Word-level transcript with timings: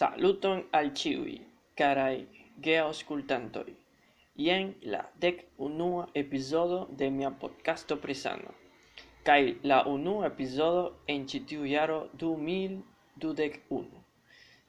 Saluton 0.00 0.64
al 0.72 0.94
ciui, 0.94 1.40
carai 1.76 2.26
geauscultantoi. 2.58 3.76
Ien 4.34 4.74
la 4.82 5.02
dec 5.20 5.44
unua 5.58 6.08
episodo 6.14 6.88
de 6.90 7.10
mia 7.10 7.30
podcasto 7.30 7.96
prisano. 7.96 8.54
Kai 9.22 9.58
la 9.62 9.84
unua 9.84 10.26
episodo 10.26 10.82
en 11.06 11.28
citiu 11.28 11.64
iaro 11.64 12.08
2021. 12.18 13.86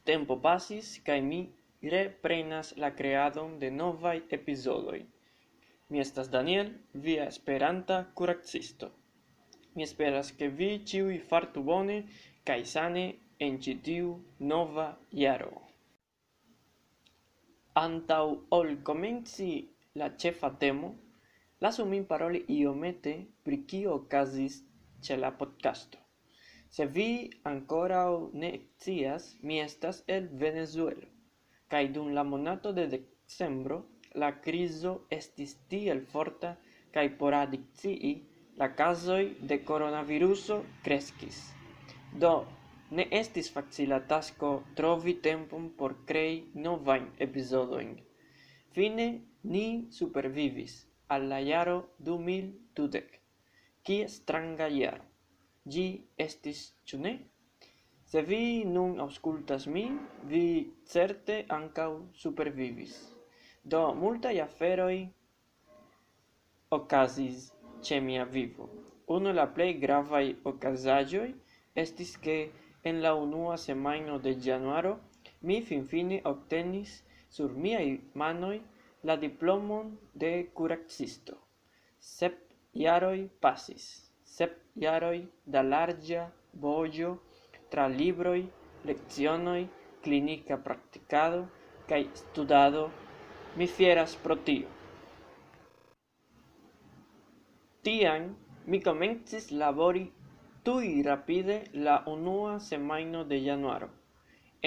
Tempo 0.04 0.38
pasis, 0.38 1.02
kai 1.06 1.22
mi 1.22 1.50
reprenas 1.82 2.78
la 2.78 2.92
creadon 2.92 3.58
de 3.60 3.72
novai 3.72 4.22
episodoi. 4.30 5.02
Mi 5.92 6.00
estas 6.00 6.30
Daniel, 6.32 6.70
via 7.06 7.26
Esperanta 7.28 7.98
kuracisto. 8.16 8.88
Mi 9.76 9.84
esperas 9.84 10.30
ke 10.40 10.48
vi 10.60 10.70
ĉiuj 10.92 11.18
fartu 11.32 11.64
bone 11.70 11.98
kaj 12.48 12.58
sane 12.74 13.04
en 13.48 13.60
ĉi 13.66 13.76
tiu 13.88 14.14
nova 14.54 14.88
jaro. 15.24 15.52
Antaŭ 17.84 18.24
ol 18.60 18.74
komenci 18.90 19.52
la 20.00 20.10
ĉefa 20.24 20.54
temo, 20.64 20.96
lasu 21.66 21.86
min 21.94 22.08
paroli 22.12 22.46
iomete 22.60 23.16
pri 23.44 23.64
kio 23.74 24.00
okazis 24.00 24.62
ĉe 25.08 25.22
la 25.24 25.36
podcasto. 25.44 26.00
Se 26.72 26.88
vi 26.98 27.10
ankoraŭ 27.52 28.12
ne 28.44 28.58
scias, 28.64 29.34
mi 29.44 29.60
estas 29.70 30.06
el 30.08 30.32
Venezuelo 30.46 31.12
kaj 31.72 31.88
dum 31.96 32.12
la 32.16 32.24
monato 32.28 32.72
de 32.76 32.86
decembro 32.94 33.78
la 34.16 34.32
crisi 34.42 34.92
estis 35.10 35.56
tiel 35.70 36.02
forta 36.14 36.58
kai 36.94 37.08
por 37.20 37.34
adikcii 37.34 38.14
la 38.58 38.68
casoi 38.76 39.26
de 39.50 39.64
coronaviruso 39.64 40.64
crescis. 40.84 41.38
Do 42.22 42.46
ne 42.92 43.08
estis 43.22 43.52
facila 43.56 44.00
tasco 44.08 44.64
trovi 44.76 45.14
tempum 45.28 45.70
por 45.78 45.96
crei 46.06 46.44
novain 46.54 47.08
epizodojn. 47.26 47.96
Fine 48.76 49.08
ni 49.44 49.88
supervivis 49.90 50.74
al 51.08 51.30
la 51.30 51.40
iaro 51.40 51.78
2020. 52.00 53.02
Kie 53.84 54.08
stranga 54.08 54.68
iaro? 54.68 55.06
Gi 55.66 55.88
estis, 56.18 56.74
cune? 56.88 57.14
Se 58.06 58.22
vi 58.22 58.66
nun 58.66 59.00
auscultas 59.00 59.68
mi, 59.68 59.86
vi 60.24 60.46
certe 60.84 61.46
ancau 61.50 62.08
supervivis. 62.14 63.11
Do, 63.64 63.80
multaj 63.94 64.34
aferoj 64.42 64.96
okazis 66.78 67.42
ĉe 67.88 68.00
mia 68.02 68.24
vivo. 68.24 68.70
uno 69.16 69.32
la 69.38 69.46
plej 69.58 69.74
gravai 69.84 70.36
okazaĵoj 70.52 71.28
estis 71.84 72.14
ke 72.24 72.36
en 72.92 73.02
la 73.04 73.12
unua 73.26 73.58
semaino 73.64 74.18
de 74.26 74.34
januaro 74.46 74.94
mi 75.42 75.58
finfine 75.68 76.18
obtenis 76.32 76.96
sur 77.38 77.54
miaj 77.66 77.86
manoi 78.22 78.62
la 79.04 79.16
diplomon 79.26 79.92
de 80.24 80.32
curaxisto 80.60 81.38
Sep 82.00 82.40
iaroi 82.86 83.30
pasis, 83.42 83.86
sep 84.26 84.58
iaroi 84.86 85.22
da 85.46 85.62
largia 85.62 86.26
bojo 86.66 87.12
tra 87.70 87.88
libroi 87.88 88.44
lezionoi 88.86 89.64
clinica 90.04 90.58
practicado 90.58 91.46
kai 91.88 92.04
studado 92.24 92.90
Mi 93.54 93.68
fieras 93.68 94.16
pro 94.16 94.36
tio. 94.48 94.68
Tiam 97.84 98.30
mi 98.66 98.80
comencis 98.80 99.50
labori 99.52 100.06
tui 100.64 101.02
rapide 101.04 101.58
la 101.74 101.98
unua 102.08 102.54
semaino 102.60 103.26
de 103.26 103.42
januaro, 103.44 103.90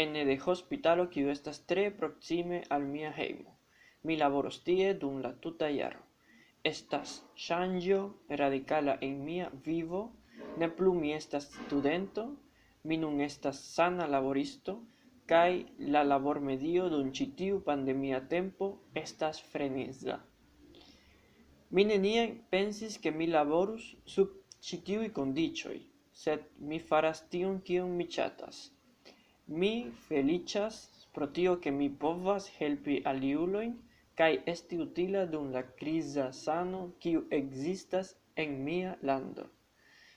ene 0.02 0.26
de 0.28 0.36
hospitalo 0.46 1.06
kiu 1.14 1.30
estas 1.32 1.62
tre 1.70 1.86
proxime 2.02 2.62
al 2.68 2.84
mia 2.84 3.12
heimo. 3.16 3.56
Mi 4.02 4.18
laboros 4.20 4.60
tie 4.66 4.92
dum 4.92 5.22
la 5.22 5.32
tuta 5.32 5.70
iaro. 5.70 6.02
Estas 6.62 7.22
shangio 7.34 8.00
radikala 8.28 8.98
en 9.00 9.24
mia 9.24 9.50
vivo, 9.64 10.10
ne 10.58 10.68
plu 10.68 10.92
mi 10.94 11.14
estas 11.14 11.48
studento, 11.54 12.26
mi 12.82 12.98
nun 12.98 13.20
estas 13.20 13.64
sana 13.76 14.06
laboristo, 14.06 14.82
kai 15.32 15.52
la 15.94 16.02
labormedio 16.06 16.88
dum 16.92 17.10
ĉi 17.18 17.26
tiu 17.40 17.60
pandemia 17.68 18.20
tempo 18.32 18.66
estas 19.02 19.40
freneza. 19.52 20.16
Mi 21.74 21.84
neniam 21.90 22.34
pensis 22.54 22.98
ke 23.04 23.12
mi 23.20 23.26
laborus 23.30 23.86
sub 24.14 24.34
ĉi 24.68 24.80
tiuj 24.88 25.08
kondiĉoj, 25.18 25.78
sed 26.24 26.44
mi 26.72 26.80
faras 26.90 27.22
tion 27.34 27.56
kion 27.70 27.96
mi 28.00 28.08
ŝatas. 28.16 28.60
Mi 29.60 29.72
feliĉas 30.08 30.82
pro 31.16 31.26
tio 31.38 31.56
ke 31.64 31.72
mi 31.78 31.88
povas 32.04 32.50
helpi 32.58 33.00
aliulojn 33.12 33.74
kaj 34.20 34.30
esti 34.52 34.78
utila 34.86 35.24
dum 35.34 35.50
la 35.56 35.62
kriza 35.80 36.30
sano 36.44 36.80
kiu 37.04 37.24
ekzistas 37.40 38.14
en 38.44 38.56
mia 38.68 38.94
lando. 39.10 39.44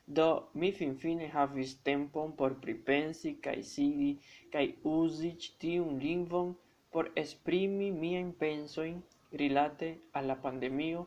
Do, 0.08 0.28
mi 0.54 0.72
finfine 0.72 1.28
havis 1.34 1.74
tempon 1.84 2.32
por 2.40 2.54
pripensi 2.66 3.34
kaj 3.48 3.58
sidi 3.72 4.12
kaj 4.54 4.66
uzi 4.92 5.32
ĉi 5.44 5.50
tiun 5.64 5.98
lingvon 6.04 6.54
por 6.96 7.10
esprimi 7.24 7.90
miajn 7.92 8.30
pensojn 8.44 9.02
rilate 9.42 9.90
al 10.20 10.30
la 10.32 10.38
pandemio 10.46 11.06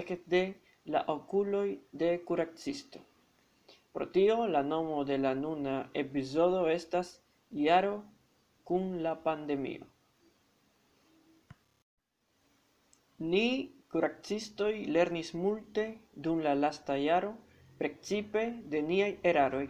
ekde 0.00 0.42
la 0.94 1.04
okuloj 1.16 1.68
de 2.02 2.10
kuracisto. 2.30 2.98
Pro 3.92 4.06
tio, 4.16 4.46
la 4.46 4.62
nomo 4.62 5.04
de 5.04 5.18
la 5.18 5.34
nuna 5.34 5.76
epizodo 5.94 6.66
estas 6.68 7.12
Jaro 7.54 8.02
kun 8.64 9.02
la 9.02 9.14
pandemio. 9.22 9.86
Ni 13.32 13.46
kuracistoj 13.94 14.72
lernis 14.96 15.34
multe 15.34 15.84
dum 16.26 16.40
la 16.42 16.54
lasta 16.54 16.96
jaro, 16.98 17.34
precipe 17.78 18.44
de 18.70 18.82
niai 18.82 19.16
eraroi. 19.22 19.68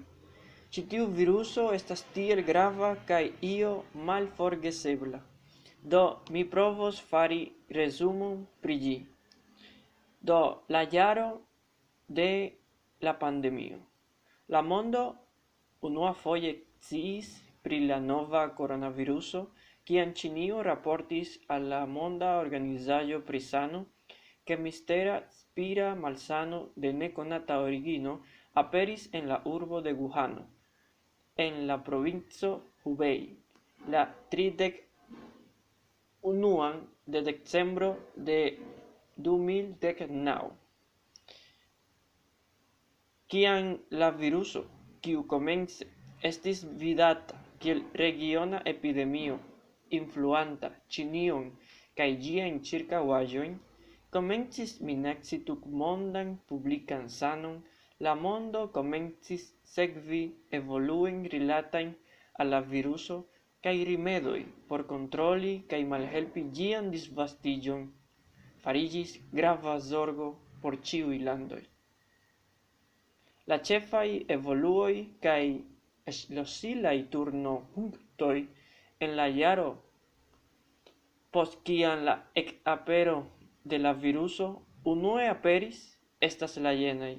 Citiu 0.75 1.07
viruso 1.07 1.71
estas 1.73 2.03
tiel 2.15 2.43
grava 2.43 2.97
cae 3.07 3.33
io 3.41 3.85
malforgesebla. 3.95 5.21
Do 5.93 6.05
mi 6.31 6.45
provos 6.45 7.01
fari 7.11 7.43
resumum 7.69 8.47
prigi. 8.61 8.97
Do 10.21 10.41
la 10.69 10.83
jaro 10.95 11.29
de 12.09 12.31
la 13.01 13.13
pandemio. 13.19 13.79
La 14.49 14.63
mondo 14.63 15.05
unua 15.81 16.13
foie 16.13 16.53
sciis 16.81 17.29
pri 17.63 17.87
la 17.87 17.99
nova 18.01 18.49
coronaviruso, 18.57 19.47
kiam 19.85 20.13
Cinio 20.15 20.63
raportis 20.63 21.39
al 21.49 21.69
la 21.69 21.85
Monda 21.87 22.37
Organizaĵo 22.41 23.21
pri 23.25 23.41
Sano, 23.41 23.85
ke 24.45 24.57
misteras 24.57 25.44
spira 25.55 25.95
malsano 25.95 26.71
de 26.75 26.93
neconata 26.93 27.61
origino 27.61 28.13
aperis 28.55 29.09
en 29.13 29.29
la 29.29 29.41
urbo 29.45 29.81
de 29.83 29.93
Wuhan, 29.93 30.35
en 31.37 31.69
la 31.69 31.77
provinco 31.85 32.51
Hubei, 32.83 33.39
la 33.89 34.03
tridek 34.31 34.83
unuan 36.23 36.89
de 37.07 37.23
decembro 37.23 37.97
de 38.17 38.59
2019. 39.17 40.51
Kiam 43.29 43.79
la 43.91 44.11
viruso, 44.11 44.65
kiu 45.03 45.23
komence 45.23 45.87
estis 46.31 46.65
vidata 46.83 47.39
kiel 47.61 47.85
regiona 47.95 48.59
epidemio 48.75 49.39
influanta 49.91 50.73
Ĉinion 50.91 51.47
kaj 51.95 52.11
ĝiajn 52.27 52.59
ĉirkaŭaĵojn, 52.71 53.55
komencis 54.15 54.73
minaci 54.88 55.41
tutmondan 55.47 56.29
publikan 56.49 57.09
sanon, 57.19 57.56
la 58.06 58.15
mondo 58.15 58.61
komencis 58.77 59.44
sekvi 59.75 60.23
evoluen 60.59 61.23
rilatajn 61.33 61.93
al 62.43 62.50
la 62.55 62.61
viruso 62.73 63.17
kaj 63.67 63.75
rimedoj 63.91 64.41
por 64.69 64.87
kontroli 64.93 65.53
kaj 65.71 65.83
malhelpi 65.93 66.43
ĝian 66.59 66.91
disvastiĝon 66.94 67.85
farigis 68.65 69.15
grava 69.38 69.77
zorgo 69.91 70.29
por 70.62 70.77
ciui 70.91 71.19
landoi. 71.29 71.62
La 73.50 73.59
cefai 73.69 74.11
evoluoi 74.37 75.00
cae 75.27 75.49
eslosilai 76.12 76.99
turno 77.17 77.55
punctoi 77.75 78.47
en 79.06 79.17
la 79.19 79.27
iaro 79.41 79.71
post 81.35 81.59
kiam 81.67 82.05
la 82.09 82.15
ekapero 82.43 83.17
de 83.64 83.78
la 83.78 83.93
viruso 83.93 84.46
unue 84.84 85.28
aperis 85.28 85.78
estas 86.20 86.56
la 86.56 86.72
jenaj. 86.72 87.14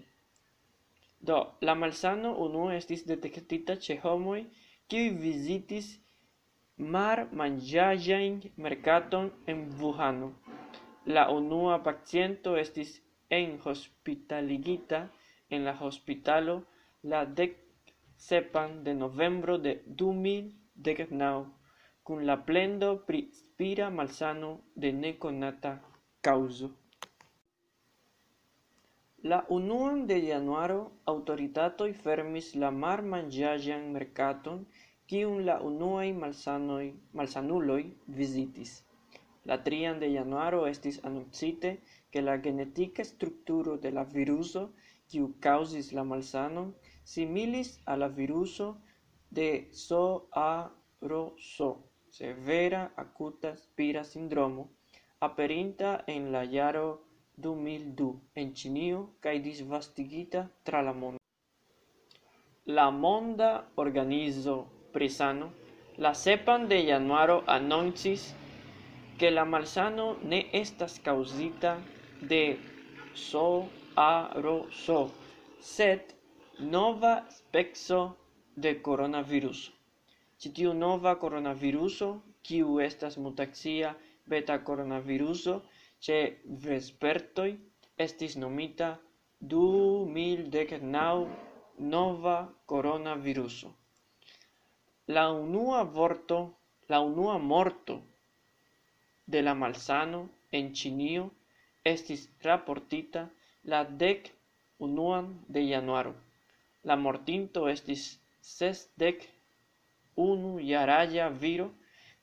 Do, 1.27 1.37
la 1.61 1.73
malsano 1.75 2.33
unue 2.45 2.75
estis 2.77 3.05
detektita 3.11 3.75
ĉe 3.85 3.97
homoj 4.03 4.41
kiuj 4.93 5.07
vizitis 5.23 5.87
mar 6.95 7.23
manĝaĵajn 7.41 8.37
merkaton 8.67 9.31
en 9.53 9.63
Wuhano. 9.79 10.29
La 11.15 11.23
unua 11.37 11.79
paciento 11.87 12.55
estis 12.63 12.93
enhospitaligita 13.39 15.01
en 15.49 15.65
la 15.65 15.73
hospitalo 15.81 16.59
la 17.13 17.25
dek 17.39 17.57
sepan 18.27 18.83
de 18.83 18.93
novembro 18.93 19.57
de 19.57 19.73
du 19.85 20.13
mil 20.13 20.53
dek 20.75 21.09
naŭ 21.23 21.35
kun 22.05 22.25
la 22.29 22.37
plendo 22.47 22.89
pri 23.07 23.25
spira 23.41 23.89
malsano 23.89 24.51
de 24.75 24.91
nekonata 25.01 25.73
causo. 26.27 26.67
La 29.31 29.39
unuan 29.57 29.99
de 30.09 30.17
januaro 30.29 30.79
autoritatoi 31.11 31.91
fermis 32.05 32.47
la 32.63 32.71
mar 32.83 32.99
mangiagian 33.13 33.83
mercaton 33.95 34.59
kiun 35.09 35.37
la 35.47 35.55
unuaj 35.69 36.09
malsanoi, 36.21 36.87
malsanuloi 37.17 37.83
visitis. 38.19 38.71
La 39.49 39.57
trian 39.65 39.99
de 40.03 40.07
januaro 40.13 40.59
estis 40.73 40.97
anoncite, 41.09 41.71
que 42.11 42.21
la 42.27 42.35
genetica 42.45 43.03
structuro 43.11 43.77
de 43.83 43.91
la 43.97 44.03
viruso, 44.15 44.63
kiu 45.09 45.25
causis 45.47 45.87
la 45.97 46.03
malsanon, 46.11 46.69
similis 47.13 47.69
al 47.85 47.99
la 48.03 48.09
viruso 48.19 48.67
de 49.39 49.49
SOARS, 49.85 51.59
severa 52.19 52.81
acuta 53.05 53.49
spira 53.65 54.03
sindromo, 54.13 54.63
aperinta 55.27 55.91
en 56.13 56.31
la 56.35 56.43
jaro 56.55 56.87
du 57.43 57.51
mil 57.65 57.83
du 57.99 58.07
en 58.41 58.53
Ĉinio 58.59 59.01
kaj 59.25 59.35
disvastigita 59.47 60.41
tra 60.69 60.81
la 60.87 60.93
mondo. 61.01 61.21
La 62.77 62.87
Monda 63.03 63.51
Organizo 63.83 64.55
pri 64.93 65.09
Sano 65.17 65.51
la 66.05 66.13
sepan 66.23 66.67
de 66.71 66.79
januaro 66.85 67.37
anoncis 67.57 68.25
que 69.19 69.31
la 69.31 69.45
malsano 69.45 70.07
ne 70.23 70.41
estas 70.63 70.99
causita 70.99 71.77
de 72.33 72.43
so 73.27 73.47
aro 74.07 74.57
so 74.71 74.99
set 75.75 76.15
nova 76.75 77.15
spexo 77.37 78.01
de 78.55 78.77
coronavirus 78.89 79.69
Ĉi 80.43 80.49
tiu 80.57 80.71
nova 80.77 81.11
coronaviruso, 81.21 82.07
kiu 82.47 82.73
estas 82.85 83.15
mutaxia 83.25 83.91
beta 84.25 84.63
coronaviruso, 84.63 85.61
ce 85.99 86.17
vespertoi 86.45 87.57
estis 87.97 88.35
nomita 88.35 88.99
2019 89.39 91.27
nova 91.77 92.53
coronaviruso. 92.65 93.73
La 95.07 95.29
unua 95.31 95.83
vorto, 95.83 96.57
la 96.87 96.99
unua 96.99 97.37
morto 97.37 98.01
de 99.25 99.41
la 99.41 99.53
malsano 99.53 100.29
en 100.51 100.73
Chinio 100.73 101.31
estis 101.83 102.29
raportita 102.41 103.29
la 103.63 103.83
dec 103.83 104.31
unuan 104.79 105.45
de 105.47 105.67
januaro. 105.67 106.13
La 106.83 106.95
mortinto 106.95 107.67
estis 107.67 108.19
ses 108.41 108.89
dec 108.97 109.27
unu 110.15 110.59
jaraya 110.59 111.29
viro, 111.29 111.71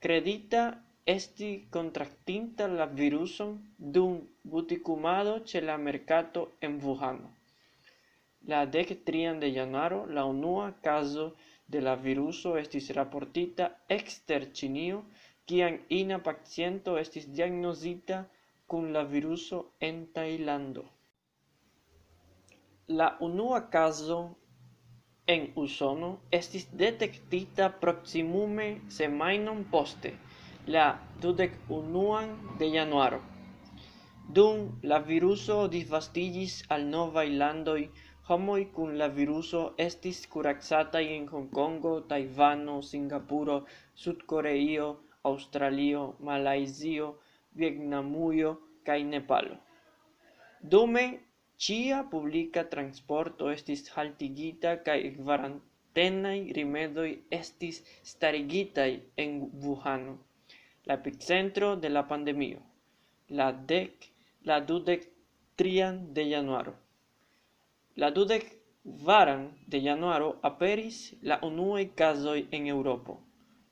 credita 0.01 0.82
esti 1.05 1.67
contractinta 1.71 2.69
la 2.69 2.87
viruson 2.87 3.59
dum 3.77 4.21
buticumado 4.43 5.41
ce 5.45 5.61
la 5.61 5.77
mercato 5.77 6.53
en 6.61 6.79
Wuhan. 6.83 7.19
La 8.47 8.67
dec 8.67 9.05
trian 9.05 9.41
de 9.41 9.53
januaro, 9.53 10.07
la 10.07 10.25
unua 10.25 10.75
caso 10.81 11.35
de 11.67 11.81
la 11.81 11.97
viruso 11.97 12.57
estis 12.57 12.91
raportita 12.91 13.65
exter 13.89 14.53
Chinio, 14.53 15.05
kiam 15.47 15.79
ina 15.89 16.19
paciento 16.23 16.97
estis 16.99 17.27
diagnosita 17.37 18.29
kun 18.67 18.93
la 18.93 19.03
viruso 19.05 19.73
en 19.81 20.07
Tailando. 20.13 20.85
La 22.87 23.17
unua 23.21 23.71
caso 23.71 24.37
en 25.27 25.53
Usono 25.57 26.21
estis 26.31 26.67
detectita 26.73 27.69
proximume 27.81 28.69
semainon 28.89 29.65
poste 29.65 30.13
la 30.67 31.01
dudek 31.21 31.53
unuan 31.69 32.29
de 32.59 32.71
januaro. 32.71 33.21
Dum 34.29 34.79
la 34.83 34.99
viruso 34.99 35.69
disvastigis 35.69 36.63
al 36.69 36.85
novai 36.87 37.31
landoi, 37.31 37.91
homoi 38.29 38.65
kun 38.75 38.97
la 38.99 39.09
viruso 39.09 39.63
estis 39.87 40.27
kuracataj 40.33 41.07
en 41.17 41.27
Hongkongo, 41.33 41.95
Tajvano, 42.03 42.81
Singapuro, 42.83 43.65
Sudkoreio, 43.95 44.89
Australio, 45.25 46.15
Malaisio, 46.21 47.19
Vietnamuio, 47.55 48.61
cae 48.85 49.03
Nepalo. 49.05 49.57
Dume 50.63 51.07
Cia 51.59 52.05
publica 52.11 52.63
transporto 52.71 53.51
estis 53.51 53.83
haltigita 53.95 54.71
cae 54.87 55.11
quarantenai 55.17 56.53
rimedoi 56.57 57.13
estis 57.31 57.83
starigitai 58.13 58.93
en 59.17 59.31
Wuhano. 59.63 60.15
La 60.85 60.95
epicentro 60.95 61.77
de 61.77 61.89
la 61.89 62.03
pandemio, 62.09 62.61
la 63.29 63.53
dec, 63.53 64.11
la 64.43 64.61
dudec 64.61 65.09
trian 65.57 66.13
de 66.15 66.25
januaro. 66.31 66.75
La 67.97 68.11
dudec 68.11 68.45
varan 68.85 69.43
de 69.67 69.81
januaro 69.81 70.39
aperis 70.43 71.15
la 71.23 71.39
unuae 71.43 71.91
casoi 71.95 72.49
en 72.51 72.67
Europo. 72.67 73.21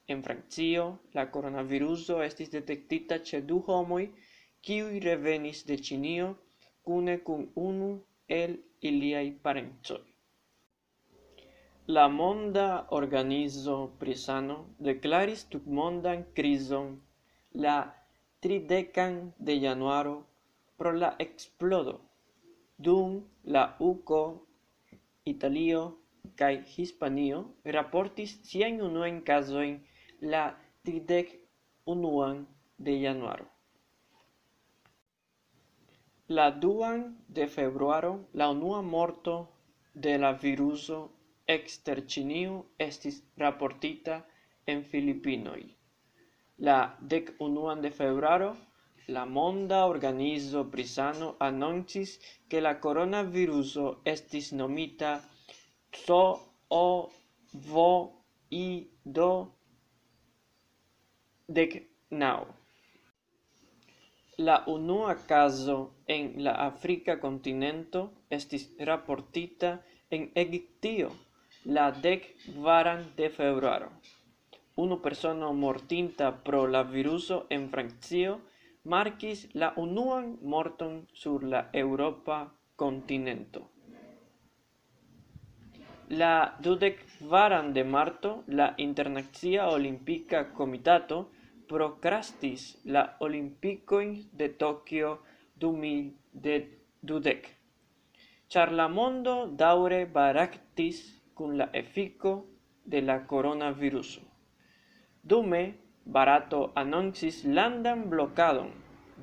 En 0.07 0.23
Francio, 0.23 0.85
la 1.13 1.31
coronaviruso 1.31 2.23
estis 2.23 2.51
detectita 2.51 3.19
ce 3.25 3.41
du 3.41 3.63
homoi 3.67 4.07
kiui 4.63 5.01
revenis 5.01 5.65
de 5.67 5.77
Cinio 5.77 6.29
cune 6.85 7.19
cun 7.27 7.43
unu 7.55 7.91
el 8.29 8.53
iliai 8.81 9.31
parenzoi. 9.43 10.10
La 11.97 12.07
Monda 12.09 12.87
Organizo 12.91 13.77
Prisano 13.99 14.57
declaris 14.79 14.87
deklaris 14.87 15.41
tutmondan 15.53 16.25
crison 16.37 16.89
la 17.65 17.77
30 18.47 19.33
de 19.47 19.55
januaro 19.65 20.15
pro 20.79 20.93
la 20.93 21.11
explodo 21.25 21.95
dum 22.79 23.17
la 23.45 23.65
UCO 23.89 24.23
Italio 25.33 25.83
kai 26.37 26.57
Hispanio 26.73 27.39
raportis 27.77 28.39
siajn 28.51 28.81
unuajn 28.89 29.23
casoin 29.31 29.77
la 30.21 30.45
31 30.85 32.47
de 32.79 32.99
januaro. 33.05 33.47
La 36.29 36.51
duan 36.51 37.01
de 37.39 37.47
februaro 37.47 38.13
la 38.33 38.51
unua 38.51 38.83
morto 38.83 39.49
de 39.95 40.19
la 40.19 40.33
viruso 40.45 41.01
ekster 41.55 42.01
Ĉinio 42.15 42.57
estis 42.87 43.21
raportita 43.43 44.19
en 44.73 44.83
Filipinoj. 44.91 45.61
La 46.69 46.79
dekunuan 47.15 47.81
de 47.85 47.91
februaro 48.01 48.51
la 49.15 49.25
Monda 49.37 49.81
Organizo 49.87 50.63
pri 50.73 50.85
Sano 50.87 51.31
anoncis 51.47 52.13
ke 52.49 52.61
la 52.63 52.75
coronaviruso 52.85 53.87
estis 54.13 54.53
nomita 54.61 55.15
so 56.05 56.23
o 56.69 56.87
vo 57.71 57.93
i 58.51 58.67
do 59.19 59.31
dec 61.59 61.75
nau. 62.23 62.47
La 64.39 64.61
unua 64.75 65.17
caso 65.33 65.79
en 66.07 66.31
la 66.45 66.55
Africa 66.69 67.19
continento 67.25 68.05
estis 68.39 68.69
raportita 68.91 69.73
en 70.11 70.31
Egiptio 70.45 71.11
la 71.65 71.91
dec 71.91 72.37
kvaran 72.45 73.05
de 73.17 73.29
februaro. 73.29 73.91
Unu 74.77 75.01
persono 75.01 75.53
mortinta 75.53 76.33
pro 76.33 76.67
la 76.67 76.83
viruso 76.83 77.47
en 77.51 77.69
Francio 77.69 78.41
markis 78.85 79.49
la 79.55 79.73
unuan 79.77 80.39
morton 80.43 81.07
sur 81.13 81.43
la 81.43 81.69
Europa 81.73 82.51
continento. 82.77 83.69
La 86.09 86.57
dudec 86.61 87.05
varan 87.21 87.73
de 87.73 87.85
marto 87.85 88.43
la 88.47 88.75
Internacia 88.79 89.69
Olimpica 89.69 90.53
Comitato 90.53 91.31
procrastis 91.69 92.79
la 92.85 93.17
Olimpicoin 93.21 94.29
de 94.33 94.49
Tokio 94.49 95.23
2012. 95.61 97.43
Char 98.49 98.73
la 98.73 98.89
mondo 98.89 99.47
daure 99.47 100.05
baraktis 100.07 101.20
cun 101.41 101.57
la 101.57 101.71
efico 101.73 102.33
de 102.85 103.01
la 103.01 103.27
coronaviruso. 103.27 104.21
Dume, 105.23 105.63
Barato 106.05 106.61
anoncis 106.75 107.45
landan 107.45 108.11
blocadon 108.11 108.71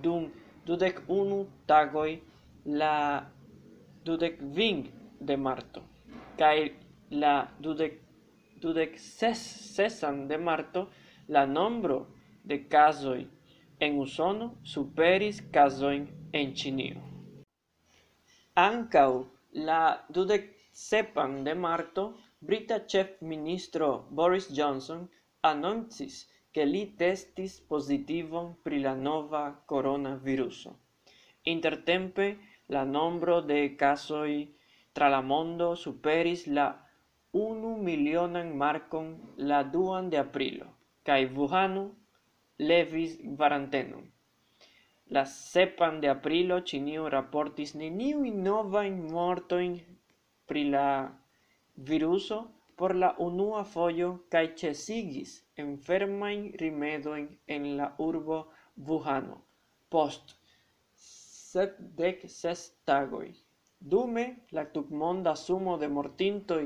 dum 0.02 0.32
dudek 0.66 1.02
unu 1.08 1.46
tagoj 1.68 2.12
la 2.66 2.94
dudek 4.06 4.38
ving 4.58 4.86
de 5.20 5.36
marto 5.38 5.82
kaj 6.40 6.58
la 7.12 7.34
dudek 7.60 7.94
dudek 8.62 8.98
ses 8.98 9.42
sesan 9.76 10.28
de 10.28 10.38
marto 10.38 10.88
la 11.28 11.46
nombro 11.46 12.00
de 12.44 12.58
casoi 12.74 13.28
en 13.80 14.00
Usono 14.00 14.56
superis 14.64 15.42
casoin 15.52 16.08
en 16.34 16.54
Chinio. 16.54 17.02
Ancau 18.56 19.28
la 19.52 20.06
dudec 20.10 20.57
Sepan 20.78 21.44
de 21.44 21.54
marto 21.56 22.04
brita 22.40 22.76
chef 22.86 23.20
ministro 23.22 24.06
Boris 24.12 24.48
Johnson 24.58 25.10
anoncis 25.42 26.28
che 26.54 26.66
li 26.66 26.94
testis 26.96 27.60
pozitivon 27.72 28.52
pri 28.62 28.82
la 28.82 28.94
nova 28.94 29.42
coronaviruso. 29.66 30.76
Intertempe 31.54 32.38
la 32.68 32.84
nombro 32.84 33.42
de 33.42 33.76
casoi 33.76 34.38
tra 34.94 35.08
la 35.10 35.22
mondo 35.22 35.74
superis 35.74 36.46
la 36.46 36.68
1 37.32 37.74
milionan 37.90 38.56
marcon 38.56 39.08
la 39.38 39.64
2 39.64 40.10
de 40.12 40.18
aprilo, 40.26 40.68
cae 41.02 41.26
Wuhanu 41.26 41.86
levis 42.58 43.18
quarantenum. 43.36 44.06
La 45.10 45.26
sepan 45.26 46.02
de 46.02 46.14
aprilo 46.16 46.62
Ĉinio 46.62 47.10
raportis 47.10 47.74
neniujn 47.74 48.44
novajn 48.44 49.08
mortojn 49.10 49.80
pri 50.48 50.64
la 50.76 50.88
viruso 51.92 52.40
por 52.78 52.96
la 53.04 53.10
unua 53.28 53.64
foio 53.74 54.10
kaj 54.34 54.46
ĉesigis 54.62 55.36
enfermajn 55.66 56.48
rimedojn 56.64 57.28
en 57.58 57.70
la 57.82 57.92
urbo 58.10 58.40
Wuhano 58.90 59.38
post 59.96 60.36
sepdek 61.48 62.26
ses 62.30 62.64
tagoj. 62.90 63.28
Dume 63.94 64.26
la 64.58 64.64
tutmonda 64.76 65.34
sumo 65.36 65.78
de 65.84 65.88
mortintoj 65.98 66.64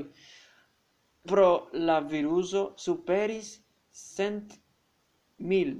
pro 1.32 1.48
la 1.88 1.98
viruso 2.12 2.62
superis 2.84 3.50
cent 4.02 4.56
mil 5.52 5.74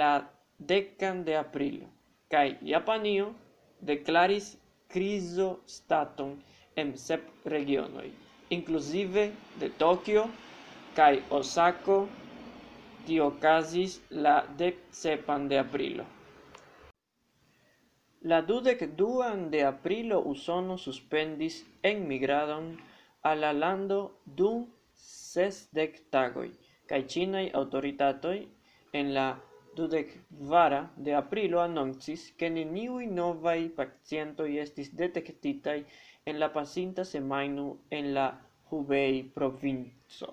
la 0.00 0.12
decan 0.72 1.24
de 1.24 1.36
aprilo, 1.36 1.88
Kai 2.28 2.58
Japanio 2.72 3.28
declaris 3.90 4.56
criso 4.94 5.48
staton 5.66 6.34
en 6.82 6.94
sep 7.06 7.48
regionoi, 7.54 8.10
inclusive 8.56 9.24
de 9.60 9.68
Tokio 9.82 10.28
kai 10.98 11.22
Osako. 11.40 11.98
Tio 13.06 13.26
okazis 13.32 13.92
la 14.10 14.34
dec 14.60 14.80
sepan 14.92 15.46
de 15.48 15.58
aprilo. 15.58 16.04
La 18.30 18.40
dudec 18.42 18.82
duan 18.98 19.46
de 19.50 19.62
aprilo 19.64 20.18
Usono 20.32 20.76
suspendis 20.76 21.62
enmigradon 21.90 22.66
al 23.30 23.40
la 23.44 23.52
lando 23.52 24.00
dum 24.40 24.66
sesdek 25.04 26.00
tagoi, 26.12 26.50
kaj 26.90 27.00
ĉinaj 27.14 27.44
autoritatoi 27.60 28.38
en 29.00 29.14
la 29.16 29.28
dudec 29.78 30.12
vara 30.52 30.82
de 31.06 31.14
aprilo 31.14 31.62
anoncis 31.64 32.26
ke 32.38 32.50
neniuj 32.58 33.06
novai 33.20 33.60
pacientoi 33.80 34.58
estis 34.64 34.90
detectitai 35.00 35.78
en 36.28 36.38
la 36.42 36.48
pasinta 36.56 37.04
semajno 37.12 37.66
en 37.98 38.12
la 38.16 38.26
Hubei-provinco. 38.70 40.30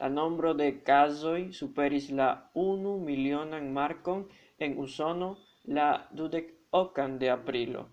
La 0.00 0.08
nombro 0.18 0.52
de 0.60 0.68
casoi 0.88 1.42
superis 1.60 2.10
la 2.20 2.28
unu 2.68 2.94
milionan 3.08 3.72
markon 3.80 4.26
en 4.58 4.78
Usono 4.84 5.30
la 5.78 5.88
dudekokan 6.18 7.18
de 7.18 7.30
aprilo. 7.38 7.86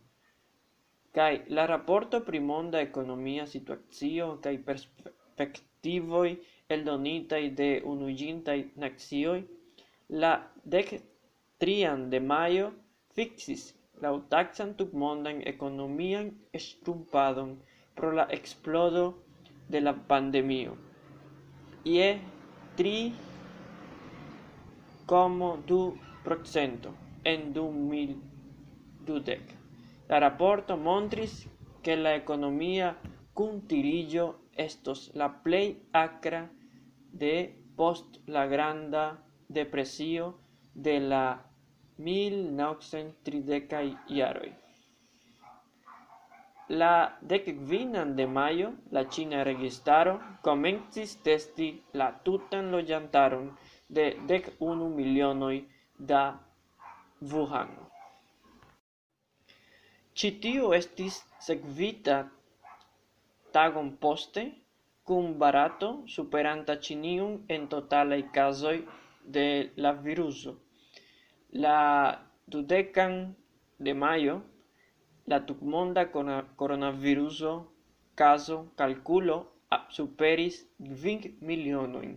Kai 1.15 1.33
la 1.57 1.65
raporto 1.73 2.25
pri 2.27 2.39
monda 2.51 2.81
ekonomia 2.89 3.45
situacio 3.55 4.29
perspektivoi 4.43 5.23
perspektivoj 5.83 6.29
eldonitaj 6.73 7.41
de 7.59 7.69
Unuiĝintaj 7.93 8.57
Nacioj 8.81 9.39
la 10.23 10.29
dek 10.75 10.93
trian 11.59 12.09
de 12.09 12.19
maio 12.19 12.69
fixis 13.17 13.65
laŭtaksan 14.05 14.73
tutmondan 14.79 15.41
ekonomian 15.53 16.31
ŝtrumpadon 16.65 17.53
pro 17.99 18.11
la 18.19 18.25
eksplodo 18.39 19.05
de 19.75 19.81
la 19.85 19.93
pandemio 20.13 20.75
je 21.85 22.09
tri 22.75 23.11
como 25.05 25.57
du 25.67 25.81
procento 26.23 26.93
en 27.23 27.51
du 27.53 27.71
mil 27.71 28.15
dudek. 29.05 29.43
La 30.09 30.19
raporto 30.19 30.77
montris 30.77 31.47
che 31.81 31.95
la 31.95 32.13
economia 32.15 32.95
cun 33.33 33.67
tirillo 33.67 34.25
estos 34.55 35.11
la 35.13 35.27
plei 35.43 35.75
acra 35.91 36.49
de 37.11 37.35
post 37.75 38.19
la 38.27 38.45
granda 38.47 39.05
depresio 39.47 40.33
de 40.73 40.99
la 40.99 41.25
mil 41.97 42.55
naucent. 42.55 43.13
La 46.69 47.17
dekkvinan 47.21 48.15
de 48.15 48.25
maio, 48.25 48.73
la 48.91 49.03
China 49.03 49.43
registaro 49.43 50.19
comencis 50.41 51.15
testi 51.23 51.83
la 51.93 52.11
tutan 52.23 52.71
loĝantaron 52.71 53.51
de 53.89 54.05
dek 54.27 54.49
unu 54.59 54.89
milionoj 54.89 55.65
da 55.97 56.39
Wuhan. 57.21 57.69
Citio 60.15 60.73
estis 60.73 61.23
segvita 61.39 62.17
tagon 63.51 63.95
poste 63.97 64.51
cum 65.05 65.37
Barato 65.37 66.03
superanta 66.07 66.75
Chinium 66.79 67.45
en 67.49 67.67
totalei 67.67 68.23
casoi 68.33 68.87
de 69.25 69.71
la 69.75 69.91
viruso 69.91 70.62
la 71.53 71.79
dudecan 72.47 73.35
de 73.79 73.93
mayo 73.93 74.35
la 75.25 75.45
tutmonda 75.45 76.11
coronaviruso 76.59 77.51
caso 78.15 78.57
calculo 78.79 79.37
superis 79.89 80.55
kvin 80.79 81.19
milionojn 81.47 82.13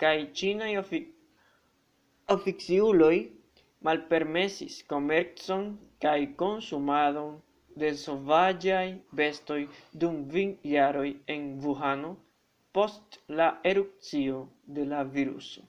kaj 0.00 0.18
ĉinaj 0.38 0.72
ofi 0.82 1.00
oficiuloj 2.36 3.16
malpermesis 3.86 4.74
komercon 4.92 5.64
kai 6.02 6.22
consumadon 6.42 7.32
de 7.80 7.88
sovagiai 8.04 8.90
bestoi 9.18 9.62
dum 10.00 10.14
20 10.34 10.72
iaroi 10.72 11.12
en 11.34 11.42
Wuhano 11.62 12.10
post 12.74 13.18
la 13.28 13.48
erupcio 13.70 14.48
de 14.66 14.84
la 14.92 15.00
viruso. 15.04 15.62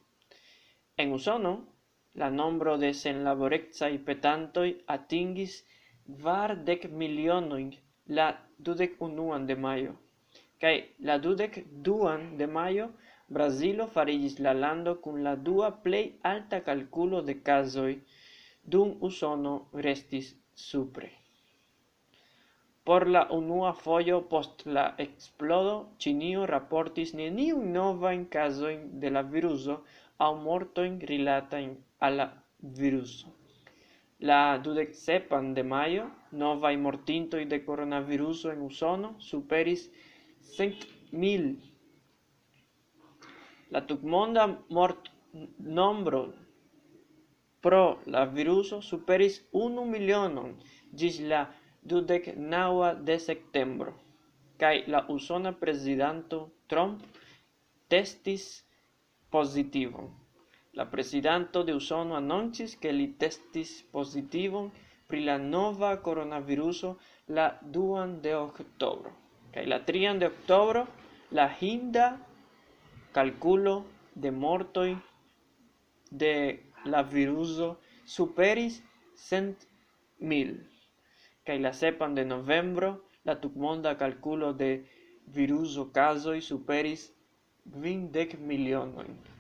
En 0.98 1.14
Usono, 1.18 1.54
la 2.22 2.30
nombro 2.40 2.74
de 2.84 2.90
senlaborexai 3.02 3.96
petantoi 4.08 4.70
atingis 4.96 5.54
kvardek 6.20 6.82
milionojn 7.00 7.70
la 8.18 8.28
dudek 8.66 9.02
unuan 9.08 9.48
de 9.50 9.56
maio. 9.66 9.94
kaj 10.62 10.78
la 11.08 11.16
dudek 11.24 11.54
duan 11.86 12.22
de 12.40 12.48
maio, 12.58 12.88
Brasilo 13.36 13.86
farigis 13.96 14.36
la 14.46 14.54
lando 14.64 14.92
cun 15.04 15.24
la 15.26 15.36
dua 15.48 15.70
plei 15.84 16.06
alta 16.32 16.58
calculo 16.68 17.22
de 17.28 17.36
casoi, 17.48 17.94
dum 18.72 18.90
Usono 19.08 19.54
restis 19.86 20.28
supre. 20.68 21.10
Por 22.86 23.08
la 23.16 23.24
unua 23.40 23.72
foio 23.84 24.18
post 24.32 24.66
la 24.78 24.86
explodo, 25.06 25.76
Cinio 26.00 26.46
raportis 26.54 27.14
neniu 27.20 27.58
nova 27.78 28.14
in 28.20 28.26
kazojn 28.36 28.82
de 29.02 29.10
la 29.16 29.24
viruso 29.34 29.76
au 30.26 30.34
mortojn 30.48 31.00
rilatajn 31.12 31.72
alla 32.00 32.44
viruso. 32.60 33.34
La 34.20 34.58
27 34.58 35.54
de 35.54 35.64
maio 35.64 36.06
novaj 36.32 36.78
mortintoj 36.78 37.44
de 37.46 37.60
coronavirus 37.66 38.46
en 38.54 38.62
Usono 38.62 39.16
superis 39.20 39.90
100.000. 40.58 41.56
La 43.72 43.82
tutmonda 43.88 44.48
mortnombro 44.70 46.24
pro 47.62 48.00
la 48.06 48.26
viruso 48.26 48.82
superis 48.82 49.42
1 49.52 49.86
milionon 49.86 50.56
gis 50.94 51.20
la 51.20 51.46
29 51.84 52.96
de 53.04 53.20
septembro 53.20 53.94
Kai 54.58 54.86
la 54.88 55.06
usona 55.10 55.52
presidanto 55.52 56.38
Trump 56.68 57.02
testis 57.90 58.64
positivon 59.30 60.25
la 60.76 60.86
presidanto 60.86 61.64
de 61.64 61.74
Usono 61.74 62.16
annoncis 62.16 62.78
che 62.78 62.92
li 62.92 63.16
testis 63.18 63.82
positivon 63.92 64.72
pri 65.08 65.24
la 65.24 65.38
nova 65.38 65.98
coronaviruso 65.98 67.00
la 67.28 67.48
duan 67.62 68.22
de 68.22 68.34
octobro. 68.34 69.12
Kai 69.52 69.66
la 69.68 69.80
trian 69.80 70.20
de 70.20 70.26
octobro 70.26 70.88
la 71.30 71.48
hinda 71.60 72.20
calculo 73.12 73.86
de 74.14 74.32
mortoi 74.32 74.98
de 76.12 76.36
la 76.84 77.04
viruso 77.04 77.78
superis 78.04 78.82
cent 79.16 79.68
mil. 80.20 80.60
Kai 81.46 81.60
la 81.60 81.72
sepan 81.72 82.14
de 82.16 82.26
novembro 82.26 82.90
la 83.24 83.36
tutmonda 83.36 83.96
calculo 83.96 84.52
de 84.54 84.72
viruso 85.28 85.92
casoi 85.92 86.42
superis 86.42 87.14
vindec 87.64 88.38
milionojn. 88.40 89.35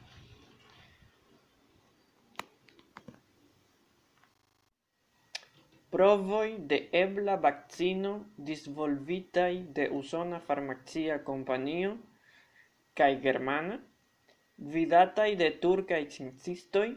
provoi 5.95 6.57
de 6.59 6.77
ebla 6.91 7.35
vaccino 7.37 8.11
disvolvitai 8.35 9.55
de 9.77 9.85
usona 9.99 10.39
farmacia 10.47 11.15
companio 11.23 11.91
cae 12.97 13.15
germana, 13.25 13.77
vidatai 14.73 15.37
de 15.41 15.47
turcae 15.63 16.03
sciencistoj, 16.09 16.89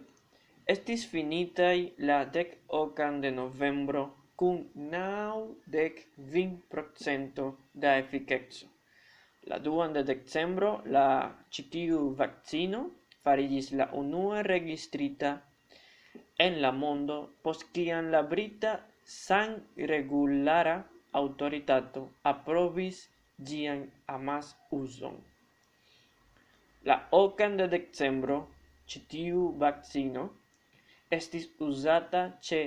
estis 0.74 1.04
finitai 1.12 1.78
la 2.08 2.18
dec 2.36 2.56
ocan 2.82 3.20
de 3.20 3.30
novembro 3.30 4.02
cun 4.38 4.58
nau 4.74 5.38
dec 5.76 5.94
vin 6.32 6.50
procento 6.72 7.46
da 7.72 7.96
efficetso. 8.02 8.66
La 9.50 9.58
duan 9.66 9.92
de 9.92 10.02
decembro 10.02 10.70
la 10.96 11.08
citiu 11.54 12.00
vaccino 12.22 12.80
farigis 13.22 13.70
la 13.78 13.86
unua 14.02 14.42
registrita 14.42 15.30
en 16.46 16.60
la 16.62 16.70
mondo 16.82 17.16
post 17.42 17.62
kiam 17.74 18.10
la 18.14 18.22
brita 18.32 18.72
san-regulara 19.04 20.76
autoritato 21.20 22.02
aprobis 22.32 22.98
gian 23.48 23.80
amas 24.06 24.56
uson. 24.70 25.16
La 26.88 26.96
okan 27.10 27.56
de 27.56 27.66
decembro 27.68 28.36
citiu 28.88 29.52
vaccino, 29.58 30.24
estis 31.10 31.48
usata 31.68 32.22
ce 32.40 32.60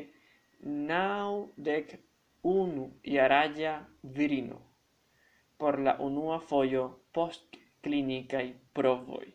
nau 0.63 1.49
dec 1.57 1.95
unu 2.43 2.85
jaraĝa 3.13 3.73
virino 4.03 4.59
por 5.57 5.79
la 5.79 5.93
unua 5.99 6.39
foio 6.39 6.85
post 7.13 7.57
clinicae 7.83 8.53
provoi. 8.73 9.29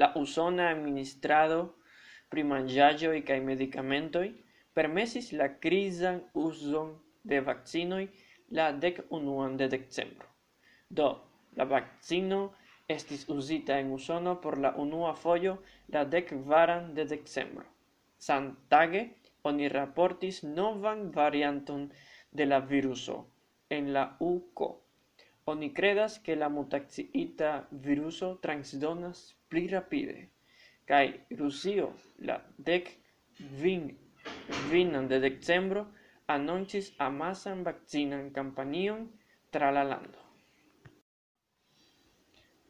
La 0.00 0.12
usona 0.16 0.70
administrado 0.70 1.74
pri 2.28 2.44
manĝaĵoj 2.52 3.16
kaj 3.28 3.38
medikamentoj 3.50 4.26
permesis 4.78 5.32
la 5.40 5.48
krizan 5.64 6.20
uzon 6.46 6.90
de 7.32 7.40
vakcinoj 7.48 8.04
la 8.58 8.72
dek 8.84 9.00
unuan 9.18 9.56
de 9.60 9.68
decembro. 9.68 10.28
Do, 10.88 11.08
la 11.56 11.64
vakcino 11.64 12.40
estis 12.88 13.24
uzita 13.28 13.78
en 13.78 13.92
Usono 13.92 14.40
por 14.40 14.58
la 14.58 14.74
unua 14.84 15.14
fojo 15.14 15.58
la 15.94 16.04
dek 16.04 16.32
varan 16.52 16.94
de 16.94 17.04
decembro. 17.04 17.66
Santage 18.18 19.02
oni 19.50 19.68
raportis 19.68 20.42
novan 20.42 21.10
varianton 21.12 21.90
de 22.32 22.46
la 22.46 22.60
viruso 22.60 23.26
en 23.68 23.92
la 23.92 24.16
UK. 24.20 24.62
Oni 25.44 25.72
credas 25.72 26.18
che 26.18 26.34
la 26.36 26.48
mutaciita 26.48 27.68
viruso 27.70 28.38
transdonas 28.38 29.36
pli 29.48 29.68
rapide 29.68 30.28
kai 30.88 31.06
Rusio 31.38 31.92
la 32.28 32.36
dec 32.68 32.84
vin 33.60 33.84
vinan 34.70 35.08
de 35.08 35.18
decembro 35.20 35.82
anoncis 36.36 36.92
amasan 37.08 37.64
vaccinan 37.64 38.30
campanion 38.38 39.08
tra 39.50 39.70
la 39.70 39.84
lando. 39.90 40.20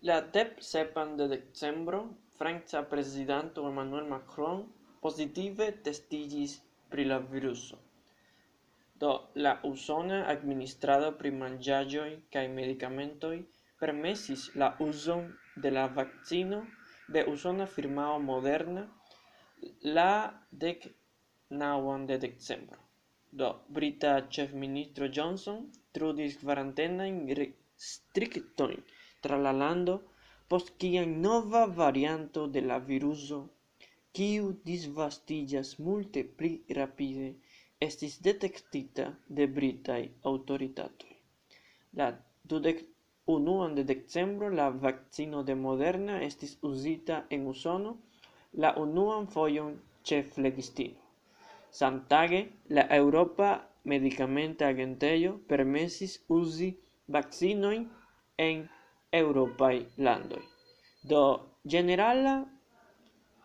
La 0.03 0.21
dep 0.35 0.61
sepan 0.63 1.17
de 1.17 1.27
decembro 1.29 2.01
franca 2.39 2.83
presidente 2.83 3.61
Emmanuel 3.61 4.07
Macron 4.07 4.67
positive 5.01 5.73
testigis 5.83 6.61
pri 6.91 7.05
la 7.05 7.19
viruso. 7.19 7.79
Do 8.99 9.11
la 9.35 9.59
usona 9.63 10.25
administrado 10.35 11.11
pri 11.19 11.31
manĝaĵoj 11.43 12.11
kaj 12.35 12.47
medikamentoj 12.55 13.37
permesis 13.81 14.49
la 14.55 14.71
uzon 14.87 15.29
de 15.65 15.71
la 15.71 15.87
vaccino 15.99 16.63
de 17.15 17.21
usona 17.35 17.67
firmao 17.77 18.17
moderna 18.31 18.85
la 19.97 20.13
dec 20.51 20.79
nauan 21.61 22.07
de 22.07 22.17
decembro. 22.27 22.79
Do, 23.39 23.49
brita 23.77 24.13
chef 24.35 24.53
ministro 24.65 25.09
Johnson 25.17 25.59
trudis 25.93 26.39
quarantenain 26.43 27.17
restrictoin 27.41 28.81
tra 29.23 29.37
la 29.45 29.53
lando 29.63 29.95
post 30.49 30.69
kiam 30.81 31.11
nova 31.27 31.63
varianto 31.83 32.47
de 32.55 32.61
la 32.71 32.79
viruso 32.91 33.41
quiu 34.17 34.45
disvastillas 34.71 35.69
multe 35.87 36.21
pli 36.39 36.53
rapide 36.79 37.29
estis 37.87 38.15
detectita 38.27 39.07
de 39.37 39.45
Britai 39.57 40.05
autoritatoi. 40.31 41.15
La 41.99 42.09
dudec 42.51 42.79
Unuan 43.29 43.75
de 43.77 43.85
decembro 43.85 44.49
la 44.51 44.71
vaccino 44.71 45.43
de 45.45 45.55
Moderna 45.55 46.23
estis 46.27 46.57
uzita 46.63 47.27
en 47.37 47.47
Usono 47.47 47.91
la 48.65 48.71
unuan 48.85 49.27
fojon 49.35 49.75
ĉe 50.09 50.23
flegistino. 50.35 50.97
Samtage 51.71 52.41
la 52.69 52.87
Europa 52.97 53.51
Medicamenta 53.85 54.71
Agentejo 54.73 55.35
permesis 55.51 56.15
uzi 56.29 56.71
vakcinojn 57.17 57.85
en 58.47 58.65
eŭropaj 59.21 59.75
landoj. 60.09 60.41
Do 61.13 61.23
generala 61.75 62.35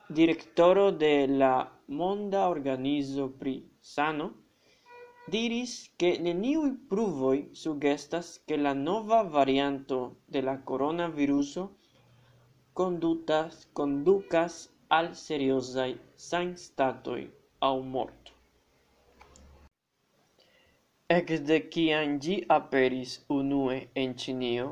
direktoro 0.09 0.91
de 0.91 1.27
la 1.27 1.53
Monda 1.87 2.47
Organizo 2.49 3.27
pri 3.39 3.57
Sano 3.81 4.31
diris 5.27 5.89
che 5.97 6.17
neniui 6.19 6.71
pruvoi 6.89 7.49
sugestas 7.53 8.41
che 8.45 8.57
la 8.57 8.73
nova 8.73 9.23
varianto 9.23 10.17
de 10.27 10.41
la 10.41 10.57
coronaviruso 10.57 11.71
condutas 12.73 13.67
conducas 13.73 14.69
al 14.89 15.15
seriosai 15.15 15.97
san 16.15 16.57
statoi 16.57 17.31
au 17.59 17.81
morto. 17.81 18.31
Ekde 21.07 21.57
kiam 21.69 22.19
gi 22.19 22.35
aperis 22.57 23.11
unue 23.29 23.77
en 24.01 24.15
Ĉinio, 24.15 24.69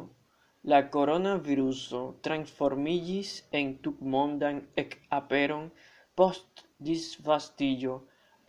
la 0.71 0.79
coronaviruso 0.95 2.01
transformigis 2.25 3.31
en 3.59 3.77
tutmondan 3.83 4.67
ekaperon 4.83 5.71
post 6.15 6.65
disvastillo 6.89 7.95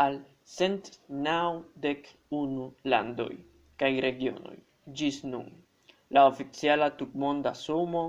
al 0.05 0.19
cent 0.45 0.91
naŭdek 1.27 2.09
unu 2.43 2.67
landoi 2.85 3.37
cae 3.83 4.01
regionoi, 4.07 4.59
gis 5.01 5.23
nun. 5.25 5.51
La 6.11 6.27
oficiala 6.31 6.91
tutmonda 6.99 7.55
sumo 7.55 8.05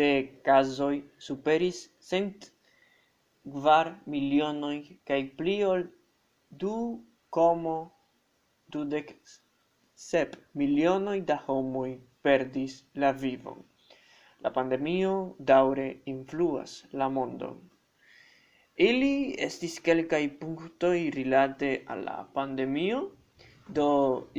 de 0.00 0.10
casoi 0.48 1.02
superis 1.28 1.78
cent 2.10 2.50
kvar 3.54 3.94
milionoj 4.14 4.76
kaj 5.10 5.20
du 5.38 5.54
como 5.66 5.86
du 6.64 6.74
komo 7.36 7.78
dudek 8.72 9.08
sep 10.08 10.36
milionoi 10.54 11.20
da 11.30 11.36
homoi 11.46 11.92
perdis 12.22 12.84
la 12.94 13.10
vivon. 13.12 13.64
La 14.42 14.50
pandemio 14.50 15.14
daure 15.38 15.88
influas 16.14 16.84
la 16.92 17.08
mondon. 17.08 17.69
Ili 18.88 19.36
estis 19.44 19.74
kelkaj 19.86 20.20
punktoj 20.42 20.98
rilate 21.14 21.68
al 21.94 22.04
la 22.04 22.12
pandemio, 22.36 23.00
do 23.78 23.88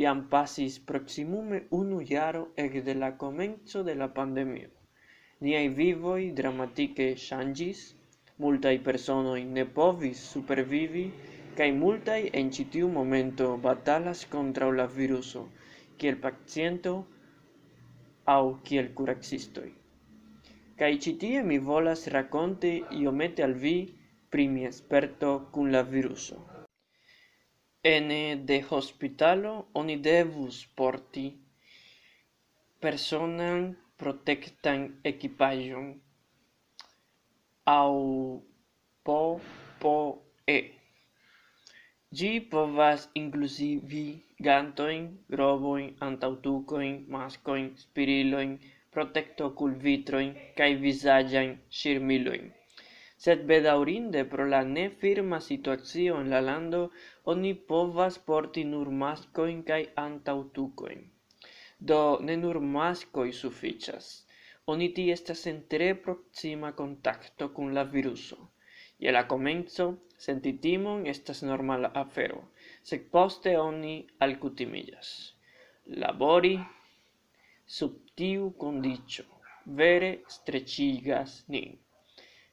jam 0.04 0.24
pasis 0.32 0.78
proximume 0.92 1.60
unu 1.80 2.00
jaro 2.12 2.42
ekde 2.64 2.96
la 3.02 3.10
komenco 3.24 3.84
de 3.90 3.96
la 4.00 4.08
pandemio. 4.16 4.72
Niaj 5.48 5.62
vivoj 5.82 6.24
dramatike 6.40 7.08
ŝanĝis, 7.26 7.84
multaj 8.46 8.74
personoj 8.90 9.38
ne 9.60 9.68
povis 9.78 10.26
supervivi, 10.32 11.06
kaj 11.62 11.70
multaj 11.84 12.20
en 12.42 12.52
ĉi 12.58 12.68
tiu 12.78 12.90
momento 12.98 13.52
batalas 13.70 14.26
kontraŭ 14.36 14.72
la 14.82 14.90
viruso, 14.98 15.46
kiel 16.02 16.18
paciento 16.28 16.98
aŭ 18.38 18.42
kiel 18.70 18.94
kuracistoj. 18.98 19.70
Kaj 20.82 20.94
ĉi 21.06 21.18
tie 21.26 21.50
mi 21.54 21.62
volas 21.72 22.08
rakonti 22.18 22.78
iomete 23.06 23.44
al 23.52 23.60
vi 23.66 23.80
pri 24.32 24.48
mia 24.48 24.72
sperto 24.72 25.30
kun 25.54 25.72
la 25.76 25.82
viruso. 25.94 26.38
Ene 27.96 28.22
de 28.50 28.58
hospitalo 28.70 29.54
oni 29.82 29.96
devus 30.08 30.58
porti 30.78 31.26
personan 32.84 33.60
protectan 34.02 34.80
equipajon 35.12 35.88
au 37.66 37.98
po 39.06 39.20
po 39.82 39.96
e. 40.58 40.60
Gi 42.18 42.32
povas 42.52 43.10
inclusivi 43.22 44.06
gantoin, 44.48 45.04
groboin, 45.34 45.88
antautucoin, 46.08 46.96
mascoin, 47.16 47.68
spiriloin, 47.84 48.52
protecto 48.94 49.52
cul 49.58 49.74
vitroin, 49.86 50.34
cae 50.58 50.74
visagiain, 50.86 51.54
shirmiloin 51.70 52.44
sed 53.24 53.42
bedaŭrinde 53.50 54.22
pro 54.34 54.46
la 54.52 54.60
ne 54.68 54.84
firma 55.02 55.40
situacio 55.48 56.20
en 56.22 56.30
la 56.34 56.40
lando 56.46 56.82
oni 57.34 57.52
povas 57.72 58.18
porti 58.30 58.64
nur 58.70 58.90
maskojn 59.04 59.60
kaj 59.72 59.82
antaŭtukojn. 60.04 61.04
Do 61.92 62.00
ne 62.30 62.38
nur 62.44 62.60
maskoj 62.78 63.28
sufiĉas. 63.42 64.08
Oni 64.72 64.88
ti 64.98 65.06
estas 65.18 65.46
en 65.52 65.60
tre 65.74 65.92
proksima 66.08 66.72
kontakto 66.80 67.50
kun 67.60 67.76
la 67.78 67.84
viruso. 67.94 68.40
Je 69.06 69.14
la 69.14 69.24
komenco 69.34 69.88
senti 70.26 70.54
timon 70.66 71.06
estas 71.14 71.42
normala 71.52 71.90
afero, 72.04 72.42
sed 72.90 73.08
poste 73.16 73.56
oni 73.60 73.94
alcutimillas. 74.28 75.14
Labori 76.04 76.54
sub 77.78 77.96
tiu 78.22 78.52
kondiĉo 78.66 79.26
vere 79.82 80.12
streĉigas 80.36 81.40
nin 81.56 81.80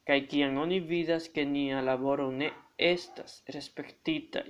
kaj 0.08 0.18
kiam 0.32 0.58
oni 0.64 0.78
vidas 0.90 1.28
ke 1.34 1.44
nia 1.54 1.80
laboro 1.88 2.28
ne 2.40 2.48
estas 2.92 3.34
respektitaj 3.56 4.46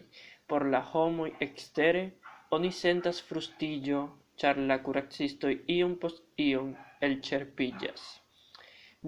por 0.48 0.64
la 0.74 0.80
homo 0.92 1.26
ekstere, 1.46 2.04
oni 2.56 2.70
sentas 2.82 3.18
frustillo 3.28 4.02
char 4.40 4.60
la 4.70 4.76
kuracistoj 4.84 5.54
ion 5.76 5.96
post 6.02 6.22
ion 6.44 6.70
el 7.06 7.14
cerpillas 7.28 8.06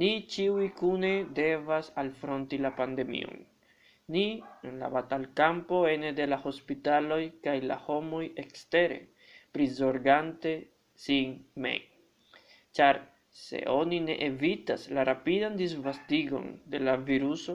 Ni 0.00 0.10
ciui 0.32 0.68
cune 0.80 1.14
devas 1.38 1.86
alfronti 2.02 2.58
la 2.64 2.70
pandemion. 2.80 3.40
Ni 4.14 4.26
en 4.68 4.78
la 4.82 4.88
batalkampo 4.96 5.80
ene 5.94 6.12
de 6.18 6.26
la 6.32 6.38
hospitaloi 6.44 7.24
kaj 7.44 7.56
la 7.70 7.78
homoi 7.86 8.26
extere 8.44 9.00
prisorgante 9.54 10.52
sin 11.04 11.32
me 11.62 11.74
char 12.76 12.96
se 13.46 13.60
oni 13.80 13.98
ne 14.06 14.14
evitas 14.28 14.82
la 14.96 15.02
rapidan 15.10 15.56
disvastigon 15.60 16.46
de 16.72 16.78
la 16.86 16.96
viruso, 17.10 17.54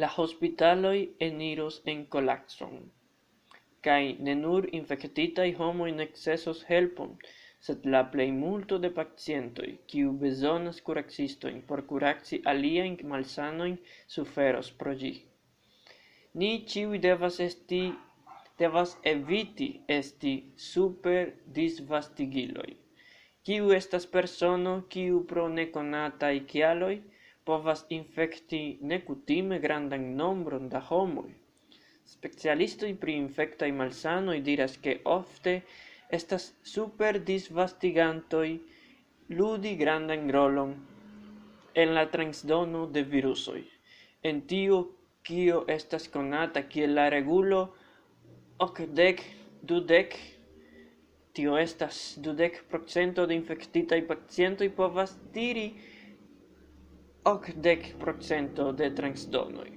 la 0.00 0.08
hospitaloi 0.16 1.00
eniros 1.28 1.76
en 1.92 2.02
kolapson. 2.14 2.74
Kaj 3.86 4.02
ne 4.26 4.34
nur 4.42 4.68
homo 5.60 5.86
in 5.92 6.00
excessos 6.06 6.60
helpon, 6.70 7.16
sed 7.66 7.86
la 7.94 8.02
plei 8.12 8.30
multo 8.42 8.78
de 8.84 8.90
pacientoi, 8.98 9.72
kiu 9.90 10.12
besonas 10.24 10.78
curaxistoin 10.86 11.58
por 11.68 11.80
curaxi 11.90 12.36
aliajn 12.52 12.94
malsanoin, 13.10 13.76
suferos 14.14 14.70
pro 14.78 14.94
gi. 15.00 15.14
Ni 16.38 16.50
ciui 16.70 16.98
devas 17.08 17.40
esti 17.48 17.82
devas 18.60 18.90
eviti 19.14 19.68
esti 19.98 20.34
super 20.70 21.22
disvastigiloi 21.58 22.72
kiu 23.48 23.70
estas 23.72 24.06
persono 24.06 24.72
kiu 24.94 25.20
pro 25.28 25.46
nekonataj 25.48 26.34
kialoj 26.52 26.94
povas 27.50 27.84
infekti 27.96 28.62
nekutime 28.92 29.58
grandan 29.58 30.04
nombron 30.16 30.68
da 30.68 30.80
homoj. 30.90 31.30
Specialistoj 32.10 32.90
pri 33.00 33.16
infektaj 33.22 33.70
malsanoj 33.72 34.36
diras 34.48 34.76
ke 34.84 34.98
ofte 35.14 35.54
estas 36.18 36.52
super 36.74 37.18
disvastigantoj 37.32 38.48
ludi 39.40 39.74
grandan 39.82 40.30
rolon 40.36 40.74
en 41.74 41.94
la 41.94 42.04
transdono 42.14 42.86
de 42.86 43.02
virusoj. 43.02 43.60
En 44.22 44.40
tio 44.52 44.80
kio 45.22 45.64
estas 45.68 46.08
konata 46.08 46.62
kiel 46.72 46.94
la 46.98 47.08
regulo 47.14 47.60
okdek 48.58 49.22
dudek 49.62 50.16
tio 51.32 51.56
estas 51.58 52.18
dudek 52.18 52.64
procento 52.70 53.26
de 53.26 53.36
infektitaj 53.38 54.00
pacientoj 54.06 54.68
povas 54.74 55.14
diri 55.34 55.66
okdek 57.30 57.94
procento 58.00 58.72
de 58.72 58.90
transdonoj. 58.94 59.70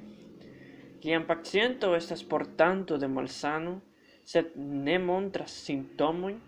Kiam 1.03 1.25
paciento 1.27 1.91
estas 1.95 2.23
portanto 2.23 2.97
de 2.97 3.07
malsano, 3.07 3.81
sed 4.25 4.55
ne 4.55 4.97
montras 4.99 5.51
simptomojn, 5.65 6.39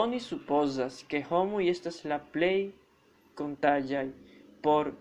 oni 0.00 0.20
supozas 0.20 1.02
ke 1.08 1.20
homoj 1.28 1.66
estas 1.68 2.02
la 2.08 2.18
plej 2.32 2.70
kontaĝaj 3.36 4.06
por 4.64 4.92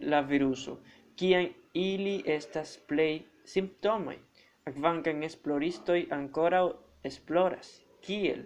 la 0.00 0.20
viruso, 0.26 0.78
kiam 1.16 1.46
ili 1.74 2.16
estas 2.26 2.76
plej 2.90 3.22
simptomaj, 3.46 4.18
kvankam 4.74 5.22
esploristoj 5.22 6.00
ankoraŭ 6.14 6.64
esploras 7.08 7.70
kiel 8.04 8.42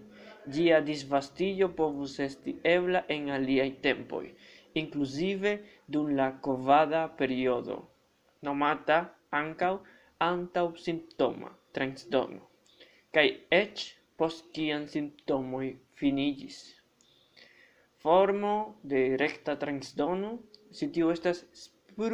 gia 0.46 0.80
disvastillo 0.80 1.68
povus 1.78 2.18
esti 2.20 2.56
ebla 2.64 3.04
en 3.08 3.30
aliai 3.30 3.72
tempoi, 3.86 4.34
inclusive 4.74 5.52
dun 5.86 6.16
la 6.16 6.28
covada 6.44 7.02
periodo, 7.08 7.76
nomata 8.42 8.98
ancau 9.30 9.80
antau 10.18 10.68
simptoma, 10.76 11.50
transdono, 11.72 12.42
cae 13.14 13.30
ec 13.50 13.76
post 14.16 14.52
cian 14.54 14.86
simptomoj 14.88 15.68
finigis. 15.98 16.58
Formo 18.02 18.56
de 18.82 19.16
recta 19.16 19.56
transdono, 19.56 20.38
si 20.70 20.88
tiu 20.94 21.10
estas 21.10 21.44
mal 21.94 22.10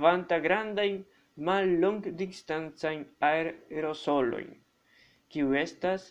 long 0.00 0.42
grandajn 0.46 1.04
mallongdistancajn 1.36 3.04
aerosoloin 3.20 4.50
kiu 5.32 5.54
estas 5.54 6.10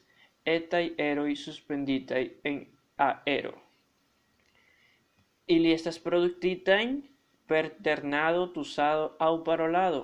etaj 0.56 0.84
eroj 1.06 1.32
suspenditaj 1.36 2.24
en 2.52 2.60
aero. 3.08 3.54
Ili 5.56 5.72
estas 5.74 6.00
produktitaj 6.00 6.84
per 7.50 7.70
ternado, 7.86 8.48
tusado 8.56 9.06
aŭ 9.28 9.32
parolado. 9.46 10.02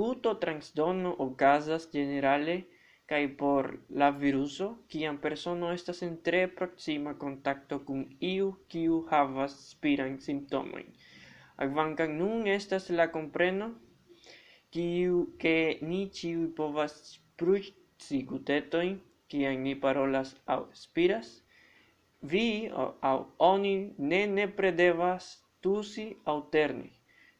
Guto 0.00 0.34
transdono 0.42 1.14
okazas 1.24 1.88
generale 1.92 2.56
kaj 3.08 3.22
por 3.40 3.68
la 4.00 4.10
viruso, 4.22 4.66
kiam 4.92 5.16
persono 5.18 5.70
estas 5.72 6.02
en 6.06 6.18
tre 6.26 6.42
proksima 6.58 7.14
kontakto 7.22 7.78
kun 7.86 8.02
iu 8.30 8.50
kiu 8.68 8.98
havas 9.12 9.54
spiran 9.70 10.18
simptomojn. 10.20 10.90
Kvankam 11.56 12.18
nun 12.18 12.46
estas 12.46 12.90
la 12.90 13.08
kompreno 13.14 13.70
kiu 14.76 15.22
ke 15.40 15.56
ni 15.80 16.02
ĉiuj 16.18 16.50
povas 16.60 16.98
cigutetoj, 18.04 18.86
kiajn 19.28 19.62
ni 19.66 19.74
parolas 19.84 20.34
au 20.54 20.62
spiras, 20.82 21.28
vi 22.22 22.70
au 23.10 23.18
oni 23.38 23.74
ne 23.98 24.20
ne 24.26 24.46
predevas 24.60 25.26
tusi 25.62 26.06
auterni. 26.24 26.90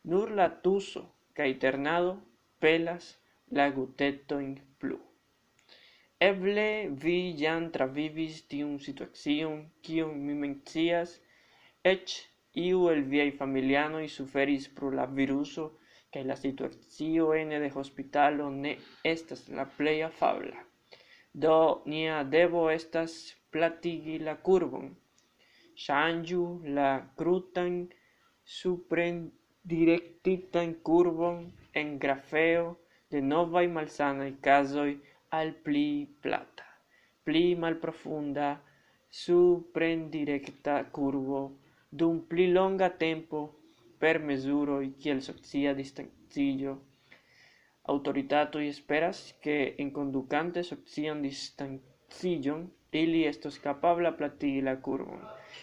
Nur 0.04 0.30
la 0.40 0.48
tuso 0.64 1.02
kaj 1.36 1.50
ternado 1.64 2.12
pelas 2.60 3.16
la 3.50 3.70
gutetoin 3.76 4.54
plu. 4.80 4.98
Eble 6.28 6.68
vi 7.02 7.18
jam 7.40 7.70
travivis 7.74 8.42
tiun 8.50 8.78
situacion, 8.86 9.58
kiun 9.82 10.14
mi 10.26 10.34
mencias, 10.44 11.12
eĉ 11.92 12.16
iu 12.66 12.88
el 12.92 13.04
viaj 13.12 13.28
familianoj 13.40 14.06
suferis 14.14 14.66
pro 14.78 14.90
la 15.00 15.06
viruso 15.20 15.68
che 16.10 16.22
la 16.22 16.34
situacio 16.34 17.32
ene 17.32 17.58
de 17.58 17.70
hospitalo 17.74 18.48
ne 18.48 18.72
estas 19.02 19.48
la 19.48 19.64
plej 19.76 20.00
afabla. 20.10 20.58
Do 21.42 21.82
nia 21.92 22.22
devo 22.24 22.62
estas 22.70 23.12
platigi 23.52 24.16
la 24.18 24.34
kurvon, 24.46 24.88
shanju 25.84 26.44
la 26.76 26.90
crutan 27.18 27.74
supren 28.58 29.16
directitan 29.72 30.74
kurvon 30.88 31.36
en 31.80 31.98
grafeo 32.04 32.64
de 33.10 33.20
novai 33.20 33.66
malsanai 33.76 34.32
casoi 34.46 34.92
al 35.38 35.52
pli 35.64 35.88
plata, 36.22 36.66
pli 37.24 37.44
mal 37.54 37.76
profunda 37.84 38.48
supren 39.22 40.08
directa 40.16 40.74
kurvo 40.96 41.42
dum 41.98 42.20
pli 42.30 42.46
longa 42.56 42.88
tempo 43.04 43.38
per 44.00 44.18
mesuroi 44.30 44.92
kiel 45.02 45.20
socia 45.28 45.74
distancillo. 45.80 46.74
aŭtoritatoj 47.92 48.62
esperas, 48.70 49.20
ke 49.44 49.54
enkondukante 49.84 50.62
socian 50.70 51.22
distanciĝon 51.24 52.66
ili 53.02 53.22
estos 53.30 53.56
capabla 53.64 54.12
platigi 54.18 54.60
la 54.66 54.74
curvon, 54.88 55.22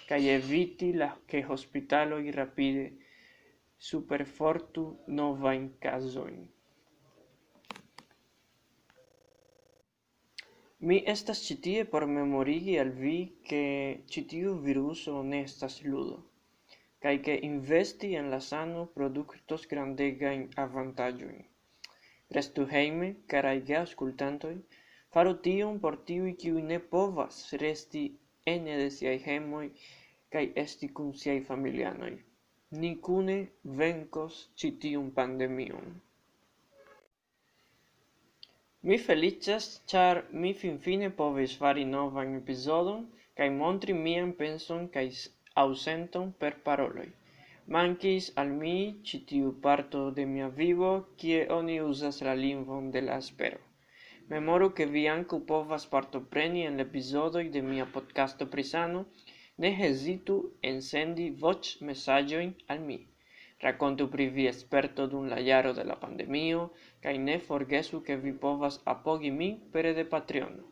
cae 0.09 0.33
eviti 0.39 0.89
la 1.01 1.09
che 1.27 1.43
hospitalo 1.51 2.17
i 2.19 2.31
rapide 2.39 2.85
superfortu 3.77 4.85
novajn 5.07 5.69
casoin. 5.79 6.43
Mi 10.79 11.03
estas 11.13 11.39
citie 11.47 11.85
por 11.85 12.05
memorigi 12.05 12.77
al 12.77 12.91
vi 12.91 13.17
che 13.47 14.03
citiu 14.07 14.59
viruso 14.61 15.21
ne 15.23 15.39
estas 15.41 15.81
ludo 15.83 16.17
kaj 17.03 17.15
ke 17.25 17.35
investi 17.47 18.11
en 18.19 18.29
la 18.33 18.39
sano 18.49 18.85
produktos 18.99 19.65
grandegajn 19.73 20.45
avantaĝojn. 20.63 21.43
Restu 22.37 22.65
hejme, 22.71 23.09
karaj 23.33 23.57
geaŭskultantoj, 23.71 24.53
faru 25.15 25.33
tion 25.47 25.81
por 25.83 25.97
tiuj 26.09 26.31
kiuj 26.43 26.63
ne 26.71 26.79
povas 26.95 27.41
resti 27.65 28.05
ene 28.53 28.79
de 28.81 28.87
siaj 28.97 29.17
hejmoj 29.27 29.67
kaj 30.35 30.45
esti 30.63 30.89
kun 30.97 31.13
siaj 31.21 31.37
familianoj. 31.49 32.13
Ni 32.81 32.91
kune 33.07 33.37
venkos 33.81 34.41
ĉi 34.61 34.71
tiun 34.85 35.11
pandemion. 35.19 35.93
Mi 38.89 38.97
felicias, 39.01 39.67
char 39.91 40.23
mi 40.41 40.51
finfine 40.63 41.07
povis 41.21 41.55
fari 41.61 41.85
novan 41.93 42.35
epizodon 42.39 43.05
kaj 43.39 43.47
montri 43.61 43.95
mian 44.01 44.33
penson 44.41 44.83
kaj 44.97 45.05
ausenton 45.63 46.33
per 46.39 46.53
paroloi. 46.65 47.07
Mankis 47.73 48.25
al 48.41 48.51
mi 48.61 48.73
ĉi 49.09 49.19
tiu 49.29 49.51
parto 49.67 50.01
de 50.17 50.25
mia 50.33 50.49
vivo, 50.57 50.89
kie 51.21 51.39
oni 51.59 51.77
uzas 51.91 52.21
la 52.27 52.35
lingvon 52.41 52.91
de 52.95 53.01
la 53.05 53.15
espero. 53.23 53.61
Memoru 54.33 54.67
ke 54.79 54.85
vi 54.95 55.03
ankaŭ 55.13 55.39
povas 55.51 55.87
partopreni 55.93 56.65
en 56.67 56.77
la 56.81 56.85
epizodoj 56.89 57.43
de 57.55 57.63
mia 57.71 57.87
podcasto 57.97 58.47
pri 58.53 58.67
sano, 58.73 59.01
ne 59.63 59.71
hezitu 59.79 60.37
en 60.69 60.81
sendi 60.89 61.27
voĉmesaĝojn 61.45 62.53
al 62.75 62.85
mi. 62.87 62.99
Rakontu 63.65 64.07
pri 64.13 64.27
vi 64.37 64.47
esperto 64.51 65.07
dum 65.11 65.27
la 65.33 65.39
jaro 65.49 65.73
de 65.79 65.83
la 65.91 65.95
pandemio, 66.05 66.63
kaj 67.03 67.15
ne 67.27 67.39
forgesu 67.49 68.01
ke 68.07 68.17
vi 68.23 68.33
povas 68.45 68.81
apogi 68.95 69.31
min 69.41 69.59
pere 69.75 69.93
de 69.99 70.05
Patreono. 70.15 70.65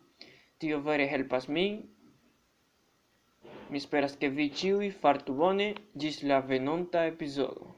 Tio 0.59 0.81
vere 0.87 1.07
helpas 1.13 1.47
min 1.57 1.79
Mi 3.73 3.79
speras 3.83 4.17
ke 4.23 4.29
vi 4.39 4.45
ĉiuj 4.61 4.89
fartu 5.05 5.35
bone 5.43 5.67
ĝis 6.05 6.21
la 6.33 6.41
venonta 6.53 7.07
epizodo. 7.13 7.73